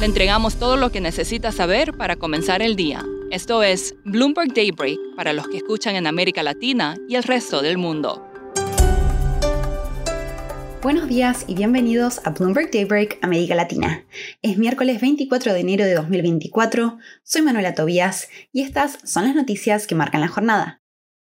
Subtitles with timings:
[0.00, 3.04] Le entregamos todo lo que necesita saber para comenzar el día.
[3.30, 7.76] Esto es Bloomberg Daybreak para los que escuchan en América Latina y el resto del
[7.76, 8.26] mundo.
[10.80, 14.06] Buenos días y bienvenidos a Bloomberg Daybreak América Latina.
[14.40, 19.86] Es miércoles 24 de enero de 2024, soy Manuela Tobías y estas son las noticias
[19.86, 20.79] que marcan la jornada.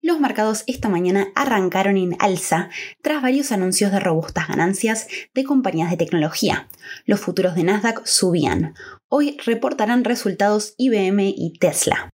[0.00, 2.70] Los mercados esta mañana arrancaron en alza
[3.02, 6.68] tras varios anuncios de robustas ganancias de compañías de tecnología.
[7.04, 8.74] Los futuros de Nasdaq subían.
[9.08, 12.10] Hoy reportarán resultados IBM y Tesla.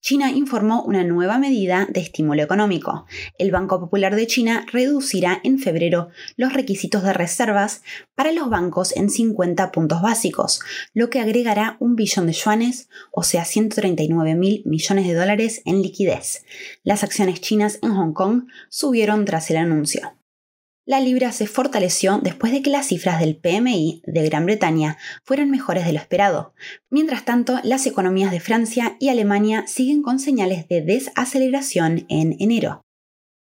[0.00, 3.06] China informó una nueva medida de estímulo económico.
[3.38, 7.82] El Banco Popular de China reducirá en febrero los requisitos de reservas
[8.14, 10.60] para los bancos en 50 puntos básicos,
[10.94, 15.82] lo que agregará un billón de yuanes, o sea 139 mil millones de dólares en
[15.82, 16.44] liquidez.
[16.82, 20.12] Las acciones chinas en Hong Kong subieron tras el anuncio
[20.90, 25.48] la libra se fortaleció después de que las cifras del PMI de Gran Bretaña fueran
[25.48, 26.52] mejores de lo esperado.
[26.90, 32.82] Mientras tanto, las economías de Francia y Alemania siguen con señales de desaceleración en enero.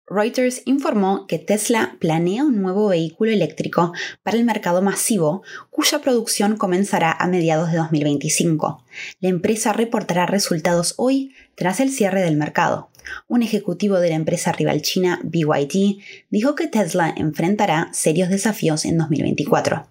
[0.06, 5.42] Reuters informó que Tesla planea un nuevo vehículo eléctrico para el mercado masivo,
[5.72, 8.86] cuya producción comenzará a mediados de 2025.
[9.22, 12.92] La empresa reportará resultados hoy tras el cierre del mercado.
[13.28, 18.98] Un ejecutivo de la empresa rival china BYD dijo que Tesla enfrentará serios desafíos en
[18.98, 19.90] 2024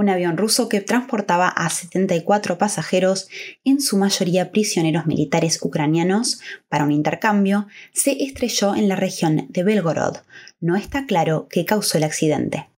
[0.00, 3.28] un avión ruso que transportaba a 74 pasajeros,
[3.64, 9.62] en su mayoría prisioneros militares ucranianos, para un intercambio, se estrelló en la región de
[9.62, 10.16] Belgorod.
[10.58, 12.69] No está claro qué causó el accidente.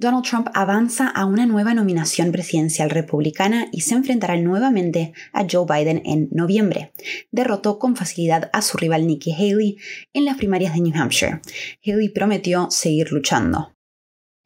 [0.00, 5.66] Donald Trump avanza a una nueva nominación presidencial republicana y se enfrentará nuevamente a Joe
[5.68, 6.94] Biden en noviembre.
[7.30, 9.76] Derrotó con facilidad a su rival Nikki Haley
[10.14, 11.42] en las primarias de New Hampshire.
[11.84, 13.74] Haley prometió seguir luchando.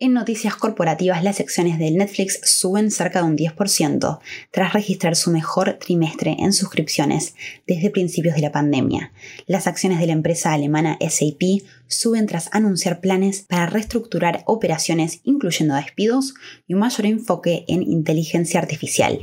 [0.00, 4.18] En noticias corporativas, las acciones del Netflix suben cerca de un 10%,
[4.50, 7.36] tras registrar su mejor trimestre en suscripciones
[7.68, 9.12] desde principios de la pandemia.
[9.46, 15.76] Las acciones de la empresa alemana SAP suben tras anunciar planes para reestructurar operaciones, incluyendo
[15.76, 16.34] despidos
[16.66, 19.20] y un mayor enfoque en inteligencia artificial.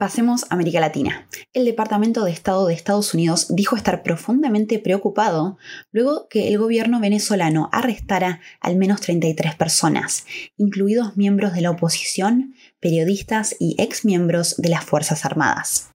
[0.00, 1.26] Pasemos a América Latina.
[1.52, 5.58] El Departamento de Estado de Estados Unidos dijo estar profundamente preocupado
[5.92, 10.24] luego que el gobierno venezolano arrestara al menos 33 personas,
[10.56, 15.90] incluidos miembros de la oposición, periodistas y exmiembros de las Fuerzas Armadas.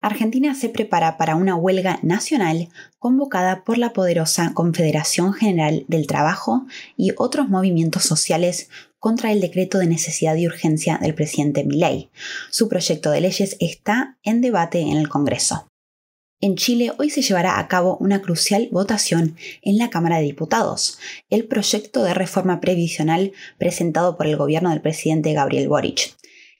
[0.00, 6.66] Argentina se prepara para una huelga nacional convocada por la poderosa Confederación General del Trabajo
[6.96, 8.70] y otros movimientos sociales
[9.04, 12.08] contra el decreto de necesidad y urgencia del presidente Milei.
[12.50, 15.68] Su proyecto de leyes está en debate en el Congreso.
[16.40, 20.98] En Chile hoy se llevará a cabo una crucial votación en la Cámara de Diputados,
[21.28, 26.14] el proyecto de reforma previsional presentado por el gobierno del presidente Gabriel Boric.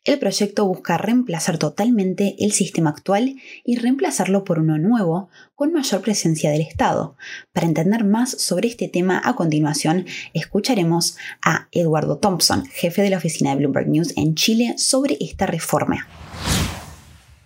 [0.04, 6.02] El proyecto busca reemplazar totalmente el sistema actual y reemplazarlo por uno nuevo con mayor
[6.02, 7.16] presencia del Estado.
[7.54, 10.04] Para entender más sobre este tema, a continuación
[10.34, 15.46] escucharemos a Eduardo Thompson, jefe de la oficina de Bloomberg News en Chile, sobre esta
[15.46, 16.06] reforma.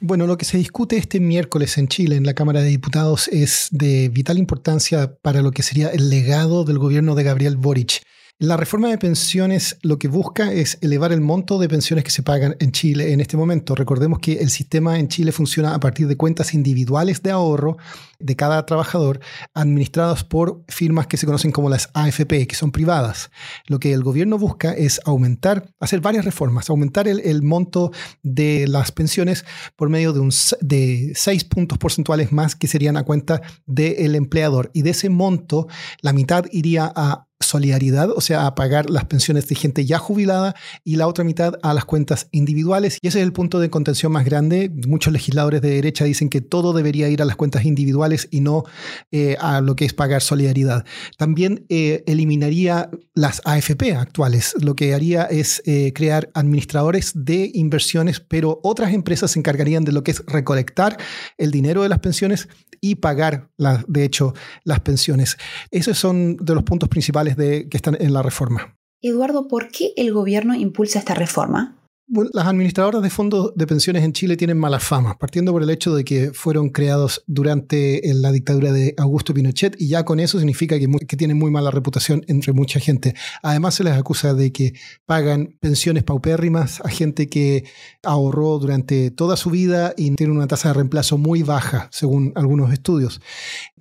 [0.00, 3.68] Bueno, lo que se discute este miércoles en Chile, en la Cámara de Diputados, es
[3.70, 8.02] de vital importancia para lo que sería el legado del gobierno de Gabriel Boric.
[8.40, 12.22] La reforma de pensiones lo que busca es elevar el monto de pensiones que se
[12.22, 13.74] pagan en Chile en este momento.
[13.74, 17.78] Recordemos que el sistema en Chile funciona a partir de cuentas individuales de ahorro
[18.20, 19.18] de cada trabajador
[19.54, 23.32] administradas por firmas que se conocen como las AFP, que son privadas.
[23.66, 27.90] Lo que el gobierno busca es aumentar, hacer varias reformas, aumentar el, monto
[28.22, 30.30] de las pensiones por medio de, un,
[30.60, 34.70] de seis puntos porcentuales más que serían a cuenta del empleador.
[34.74, 35.66] Y de ese monto,
[36.02, 40.54] la mitad iría a solidaridad, o sea, a pagar las pensiones de gente ya jubilada
[40.84, 42.98] y la otra mitad a las cuentas individuales.
[43.00, 44.70] Y ese es el punto de contención más grande.
[44.86, 48.64] Muchos legisladores de derecha dicen que todo debería ir a las cuentas individuales y no
[49.12, 50.84] eh, a lo que es pagar solidaridad.
[51.16, 54.54] También eh, eliminaría las AFP actuales.
[54.60, 59.92] Lo que haría es eh, crear administradores de inversiones, pero otras empresas se encargarían de
[59.92, 60.96] lo que es recolectar
[61.36, 62.48] el dinero de las pensiones
[62.80, 63.50] y pagar,
[63.88, 65.36] de hecho, las pensiones.
[65.70, 68.76] Esos son de los puntos principales de, que están en la reforma.
[69.00, 71.77] Eduardo, ¿por qué el gobierno impulsa esta reforma?
[72.08, 75.94] Las administradoras de fondos de pensiones en Chile tienen mala fama, partiendo por el hecho
[75.94, 80.78] de que fueron creados durante la dictadura de Augusto Pinochet y ya con eso significa
[80.78, 83.14] que, que, tienen muy mala reputación entre mucha gente.
[83.42, 84.72] Además se les acusa de que
[85.04, 87.64] pagan pensiones paupérrimas a gente que
[88.02, 92.72] ahorró durante toda su vida y tiene una tasa de reemplazo muy baja, según algunos
[92.72, 93.20] estudios.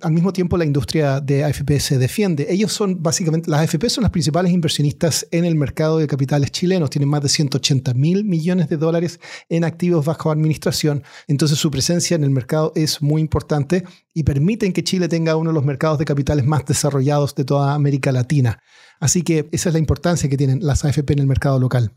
[0.02, 2.46] Al mismo tiempo la industria de AFP se defiende.
[2.50, 6.90] Ellos son básicamente, las AFP son las principales inversionistas en el mercado de capitales chilenos,
[6.90, 11.02] tienen más de 180 mil millones de dólares en activos bajo administración.
[11.26, 13.84] Entonces su presencia en el mercado es muy importante
[14.14, 17.74] y permiten que Chile tenga uno de los mercados de capitales más desarrollados de toda
[17.74, 18.60] América Latina.
[19.00, 21.92] Así que esa es la importancia que tienen las AFP en el mercado local.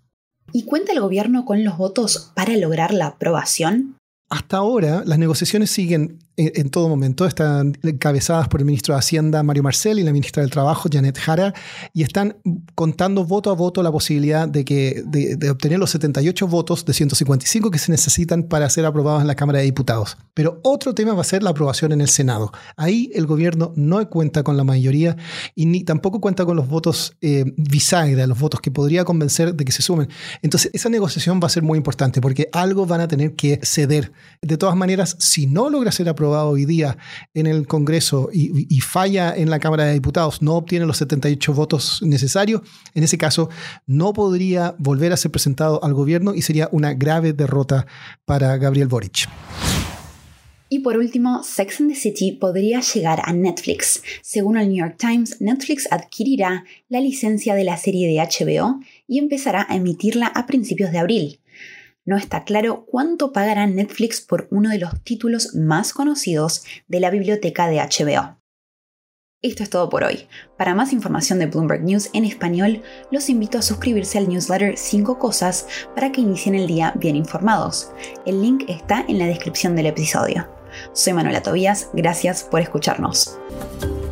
[0.54, 3.98] ¿Y cuenta el gobierno con los votos para lograr la aprobación?
[4.30, 6.20] Hasta ahora, las negociaciones siguen
[6.56, 7.26] en, todo momento.
[7.26, 11.18] Están encabezadas por el ministro de Hacienda, Mario Marcel, y la ministra del Trabajo, Janet
[11.18, 11.54] Jara,
[11.94, 12.38] y están
[12.76, 17.72] contando voto a voto la posibilidad de, que, de, obtener los 78 votos de 155
[17.72, 20.18] que se necesitan para ser aprobados en la Cámara de Diputados.
[20.34, 22.52] Pero otro tema va a ser la aprobación en el Senado.
[22.78, 25.18] Ahí el gobierno no cuenta con la mayoría
[25.56, 29.66] y ni tampoco cuenta con los votos eh, bisagra, los votos que podría convencer de
[29.66, 30.10] que se sumen.
[30.42, 34.12] Entonces, esa negociación va a ser muy importante porque algo van a tener que ceder.
[34.42, 36.98] De todas maneras, si no logra ser aprobado, hoy día
[37.34, 42.02] en el Congreso y, falla en la Cámara de Diputados, no obtiene los 78 votos
[42.02, 42.62] necesarios,
[42.96, 43.50] en ese caso
[43.86, 47.86] no podría volver a ser presentado al gobierno y sería una grave derrota
[48.26, 49.28] para Gabriel Boric.
[50.74, 54.02] Y por último, Sex and the City podría llegar a Netflix.
[54.22, 59.20] Según el New York Times, Netflix adquirirá la licencia de la serie de HBO y
[59.20, 61.42] empezará a emitirla a principios de abril
[62.06, 67.10] no está claro cuánto pagará Netflix por uno de los títulos más conocidos de la
[67.10, 68.38] biblioteca de HBO.
[69.44, 70.28] Esto es todo por hoy.
[70.56, 75.18] Para más información de Bloomberg News en español, los invito a suscribirse al newsletter 5
[75.18, 75.66] cosas
[75.96, 77.92] para que inicien el día bien informados.
[78.28, 80.48] El link está en la descripción del episodio.
[80.94, 83.40] Soy Manuela Tobías, gracias por escucharnos.